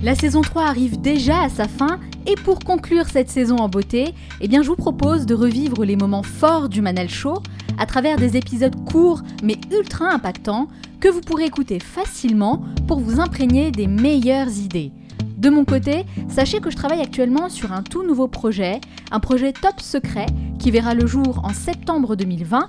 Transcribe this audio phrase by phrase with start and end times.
[0.00, 4.14] La saison 3 arrive déjà à sa fin et pour conclure cette saison en beauté,
[4.40, 7.42] eh bien je vous propose de revivre les moments forts du Manal Show
[7.78, 10.68] à travers des épisodes courts mais ultra impactants
[11.00, 14.92] que vous pourrez écouter facilement pour vous imprégner des meilleures idées.
[15.36, 18.80] De mon côté, sachez que je travaille actuellement sur un tout nouveau projet,
[19.10, 20.26] un projet top secret
[20.60, 22.68] qui verra le jour en septembre 2020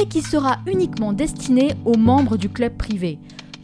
[0.00, 3.18] et qui sera uniquement destiné aux membres du club privé.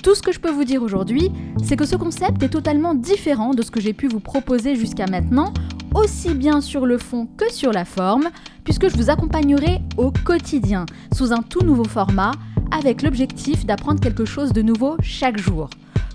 [0.07, 1.32] Tout ce que je peux vous dire aujourd'hui,
[1.64, 5.06] c'est que ce concept est totalement différent de ce que j'ai pu vous proposer jusqu'à
[5.09, 5.52] maintenant,
[5.96, 8.29] aussi bien sur le fond que sur la forme,
[8.62, 12.30] puisque je vous accompagnerai au quotidien, sous un tout nouveau format,
[12.70, 15.70] avec l'objectif d'apprendre quelque chose de nouveau chaque jour.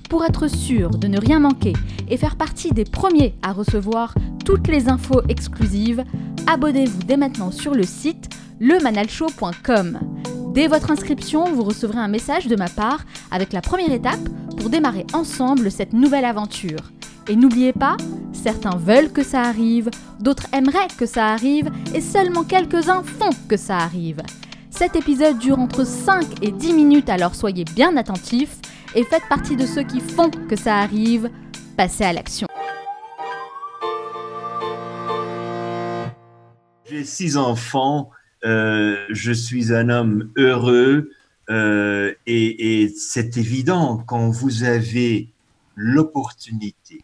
[0.09, 1.73] Pour être sûr de ne rien manquer
[2.07, 6.05] et faire partie des premiers à recevoir toutes les infos exclusives,
[6.47, 8.29] abonnez-vous dès maintenant sur le site
[8.61, 9.99] lemanalshow.com.
[10.53, 14.19] Dès votre inscription, vous recevrez un message de ma part avec la première étape
[14.57, 16.91] pour démarrer ensemble cette nouvelle aventure.
[17.29, 17.95] Et n'oubliez pas,
[18.33, 23.55] certains veulent que ça arrive, d'autres aimeraient que ça arrive, et seulement quelques-uns font que
[23.55, 24.21] ça arrive.
[24.69, 28.57] Cet épisode dure entre 5 et 10 minutes, alors soyez bien attentifs
[28.93, 31.29] et faites partie de ceux qui font que ça arrive.
[31.77, 32.47] Passez à l'action.
[36.83, 38.09] J'ai six enfants
[38.43, 41.09] je suis un homme heureux
[41.49, 45.33] euh, et, et c'est évident quand vous avez
[45.75, 47.03] l'opportunité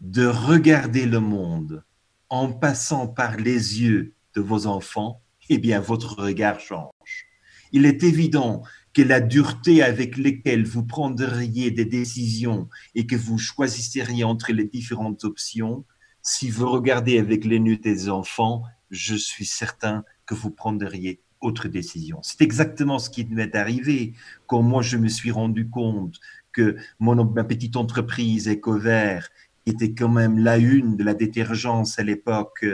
[0.00, 1.84] de regarder le monde
[2.30, 7.26] en passant par les yeux de vos enfants, eh bien votre regard change.
[7.72, 8.62] Il est évident
[8.94, 14.64] que la dureté avec laquelle vous prendriez des décisions et que vous choisisseriez entre les
[14.64, 15.84] différentes options,
[16.22, 21.68] si vous regardez avec les yeux des enfants, je suis certain que vous prendriez autre
[21.68, 22.20] décision.
[22.22, 24.14] C'est exactement ce qui m'est arrivé
[24.46, 26.18] quand moi je me suis rendu compte
[26.52, 29.28] que mon, ma petite entreprise EcoVert,
[29.64, 32.64] qui était quand même la une de la détergence à l'époque,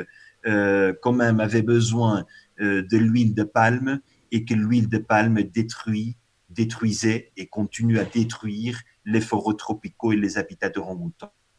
[0.46, 2.26] euh, quand même avait besoin
[2.60, 6.16] euh, de l'huile de palme et que l'huile de palme détruit,
[6.50, 11.10] détruisait et continue à détruire les forêts tropicaux et les habitats de orang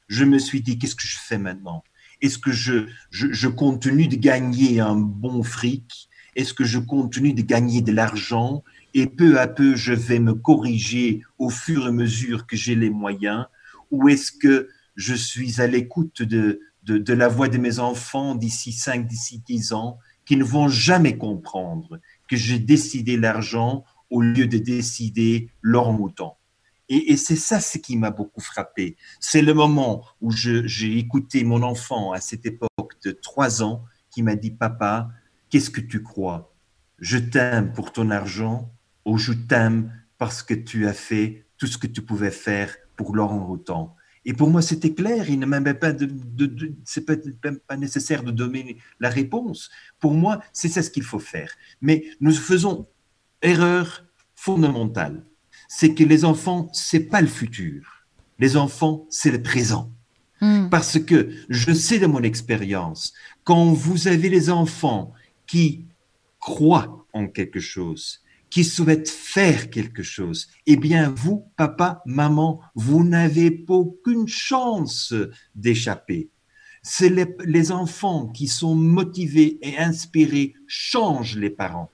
[0.08, 1.84] Je me suis dit, qu'est-ce que je fais maintenant?
[2.22, 6.10] Est-ce que je, continue de gagner un bon fric?
[6.36, 8.64] Est-ce que je continue de gagner de l'argent?
[8.94, 12.76] Et peu à peu je vais me corriger au fur et à mesure que j'ai
[12.76, 13.46] les moyens?
[13.92, 18.36] Ou est-ce que je suis à l'écoute de, de, de, la voix de mes enfants
[18.36, 24.22] d'ici 5, d'ici 10 ans qui ne vont jamais comprendre que j'ai décidé l'argent au
[24.22, 26.32] lieu de décider leur mouton?
[26.90, 28.98] Et, c'est ça ce qui m'a beaucoup frappé.
[29.20, 34.24] C'est le moment où j'ai écouté mon enfant à cette époque de trois ans qui
[34.24, 35.10] m'a dit, papa,
[35.50, 36.54] qu'est-ce que tu crois?
[36.98, 38.74] Je t'aime pour ton argent
[39.06, 43.16] ou je t'aime parce que tu as fait tout ce que tu pouvais faire pour
[43.16, 43.96] Laurent Routan
[44.26, 48.32] et pour moi, c'était clair, il ne m'avait pas de, de, pas, pas nécessaire de
[48.32, 49.70] donner la réponse.
[50.00, 51.52] Pour moi, c'est ça ce qu'il faut faire.
[51.82, 52.88] Mais nous faisons
[53.42, 54.06] erreur
[54.36, 55.24] fondamentale
[55.70, 58.04] c'est que les enfants, c'est pas le futur.
[58.40, 59.92] Les enfants, c'est le présent.
[60.42, 60.68] Hmm.
[60.70, 63.14] Parce que je sais de mon expérience,
[63.44, 65.14] quand vous avez les enfants
[65.46, 65.86] qui
[66.40, 73.04] croient en quelque chose, qui souhaitent faire quelque chose, eh bien, vous, papa, maman, vous
[73.04, 75.14] n'avez aucune chance
[75.54, 76.30] d'échapper.
[76.82, 81.92] C'est les, les, enfants qui sont motivés et inspirés changent les parents.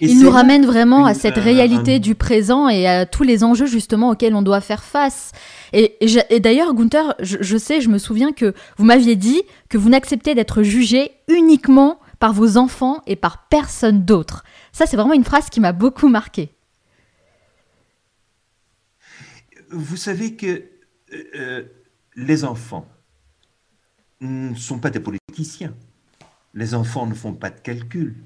[0.00, 4.10] Il nous ramène vraiment à cette réalité du présent et à tous les enjeux justement
[4.10, 5.32] auxquels on doit faire face.
[5.72, 5.96] Et,
[6.40, 10.62] d'ailleurs, Gunther, je, sais, je me souviens que vous m'aviez dit que vous n'acceptez d'être
[10.62, 14.44] jugé uniquement par vos enfants et par personne d'autre.
[14.72, 16.50] Ça, c'est vraiment une phrase qui m'a beaucoup marqué.
[19.70, 21.62] Vous savez que euh, euh,
[22.16, 22.86] les enfants
[24.20, 25.74] ne sont pas des politiciens.
[26.54, 28.16] Les enfants ne font pas de calculs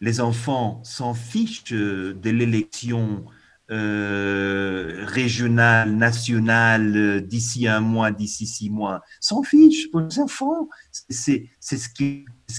[0.00, 3.24] les enfants s'en fichent de l'élection
[3.72, 10.68] euh, régionale, nationale, euh, d'ici un mois, d'ici six mois, s'en fichent pour les enfants.
[10.92, 11.88] C'est ce, ce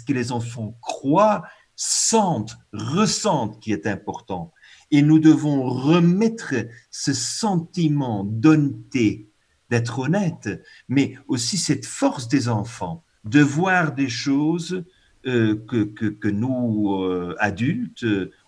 [0.02, 1.44] que les enfants croient,
[1.78, 4.52] sentent, ressentent qui est important.
[4.92, 6.54] Et nous devons remettre
[6.92, 9.30] ce sentiment d'honnêteté,
[9.70, 14.84] d'être honnête, mais aussi cette force des enfants de voir des choses
[15.26, 18.06] euh, que, que, nous, euh, adultes,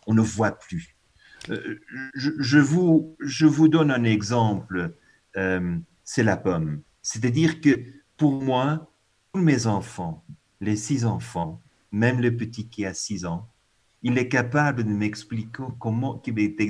[0.07, 0.95] on ne voit plus.
[1.49, 1.79] Euh,
[2.13, 4.93] je, vous, je vous donne un exemple,
[6.03, 6.81] c'est la pomme.
[7.01, 7.79] C'est-à-dire que
[8.17, 8.91] pour moi,
[9.33, 10.23] tous mes enfants,
[10.61, 11.61] les six enfants,
[11.91, 13.49] même le petit qui a six ans,
[14.03, 16.21] il est capable de m'expliquer comment,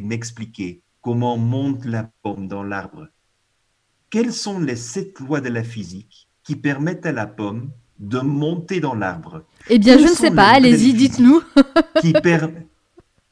[0.03, 3.09] m'expliquer comment monte la pomme dans l'arbre.
[4.09, 8.79] quelles sont les sept lois de la physique qui permettent à la pomme de monter
[8.79, 11.41] dans l'arbre Eh bien, je ne sais pas, allez-y, dites-nous.
[12.01, 12.13] qui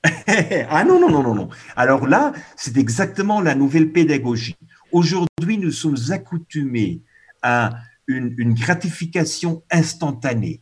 [0.69, 1.49] ah non, non, non, non, non.
[1.75, 4.55] Alors là, c'est exactement la nouvelle pédagogie.
[4.91, 7.01] Aujourd'hui, nous sommes accoutumés
[7.41, 7.73] à
[8.07, 10.61] une gratification instantanée.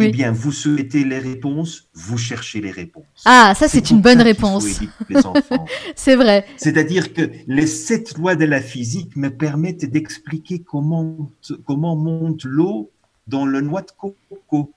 [0.00, 3.06] Eh bien, vous souhaitez les réponses, vous cherchez les réponses.
[3.24, 4.80] Ah, ça c'est une bonne réponse.
[5.96, 6.44] c'est vrai.
[6.56, 11.30] C'est-à-dire que les sept lois de la physique me permettent d'expliquer comment,
[11.64, 12.90] comment monte l'eau
[13.28, 14.72] dans le noix de coco.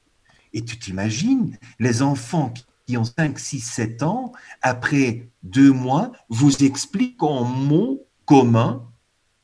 [0.53, 2.53] Et tu t'imagines, les enfants
[2.86, 8.88] qui ont 5, 6, 7 ans, après deux mois, vous expliquent en mots communs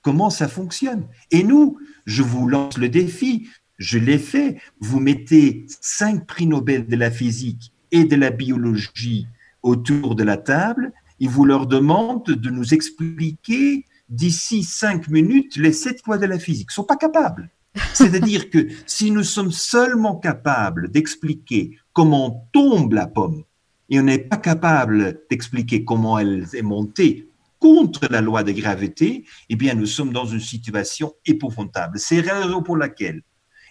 [0.02, 1.08] comment ça fonctionne.
[1.32, 4.60] Et nous, je vous lance le défi, je l'ai fait.
[4.80, 9.28] Vous mettez cinq prix Nobel de la physique et de la biologie
[9.64, 15.74] autour de la table et vous leur demandez de nous expliquer d'ici cinq minutes les
[15.74, 16.68] sept lois de la physique.
[16.70, 17.50] Ils ne sont pas capables.
[17.94, 23.44] C'est-à-dire que si nous sommes seulement capables d'expliquer comment tombe la pomme
[23.90, 27.30] et on n'est pas capable d'expliquer comment elle est montée
[27.60, 31.98] contre la loi de gravité, eh bien nous sommes dans une situation épouvantable.
[32.00, 33.22] C'est la raison pour laquelle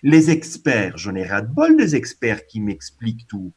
[0.03, 3.53] les experts, j'en ai ras-de-bol des experts qui m'expliquent tout.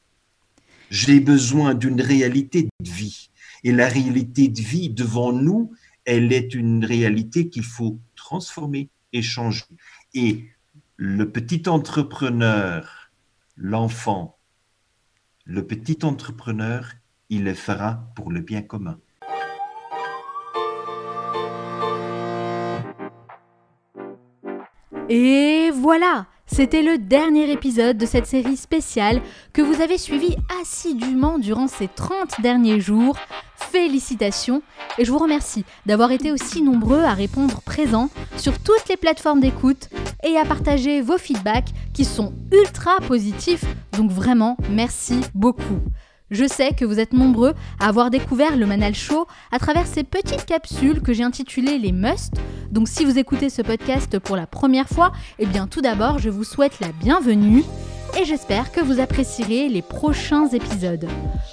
[0.89, 3.29] J'ai besoin d'une réalité de vie.
[3.63, 5.71] Et la réalité de vie devant nous,
[6.05, 9.65] elle est une réalité qu'il faut transformer et changer.
[10.15, 10.47] Et
[10.97, 13.11] le petit entrepreneur,
[13.55, 14.39] l'enfant,
[15.45, 16.93] le petit entrepreneur,
[17.29, 18.99] il le fera pour le bien commun.
[25.09, 29.21] Et voilà, c'était le dernier épisode de cette série spéciale
[29.53, 33.17] que vous avez suivi assidûment durant ces 30 derniers jours.
[33.55, 34.61] Félicitations
[34.97, 39.41] et je vous remercie d'avoir été aussi nombreux à répondre présent sur toutes les plateformes
[39.41, 39.89] d'écoute
[40.23, 43.65] et à partager vos feedbacks qui sont ultra positifs.
[43.97, 45.79] Donc vraiment, merci beaucoup.
[46.31, 50.03] Je sais que vous êtes nombreux à avoir découvert le Manal Show à travers ces
[50.03, 52.33] petites capsules que j'ai intitulées les Must.
[52.71, 56.29] Donc si vous écoutez ce podcast pour la première fois, eh bien tout d'abord, je
[56.29, 57.63] vous souhaite la bienvenue
[58.17, 61.07] et j'espère que vous apprécierez les prochains épisodes.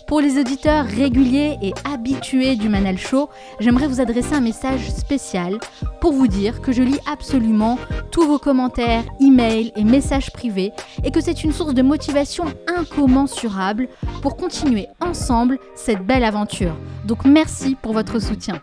[0.07, 3.29] Pour les auditeurs réguliers et habitués du Manal Show,
[3.61, 5.59] j'aimerais vous adresser un message spécial
[6.01, 7.79] pour vous dire que je lis absolument
[8.11, 10.73] tous vos commentaires, emails et messages privés
[11.05, 13.89] et que c'est une source de motivation incommensurable
[14.23, 16.77] pour continuer ensemble cette belle aventure.
[17.05, 18.61] Donc merci pour votre soutien.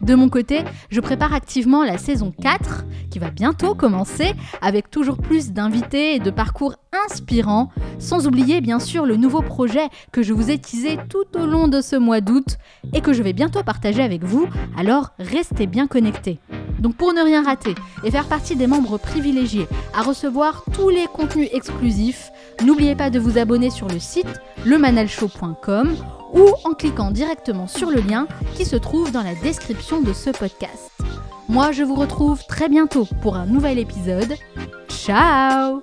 [0.00, 4.32] De mon côté, je prépare activement la saison 4 qui va bientôt commencer
[4.62, 6.76] avec toujours plus d'invités et de parcours
[7.06, 11.46] inspirants, sans oublier bien sûr le nouveau projet que je vous ai teasé tout au
[11.46, 12.56] long de ce mois d'août
[12.94, 16.38] et que je vais bientôt partager avec vous, alors restez bien connectés.
[16.78, 17.74] Donc pour ne rien rater
[18.04, 22.30] et faire partie des membres privilégiés à recevoir tous les contenus exclusifs,
[22.64, 25.94] n'oubliez pas de vous abonner sur le site lemanalshow.com
[26.32, 30.30] ou en cliquant directement sur le lien qui se trouve dans la description de ce
[30.30, 30.90] podcast.
[31.48, 34.36] Moi, je vous retrouve très bientôt pour un nouvel épisode.
[34.88, 35.82] Ciao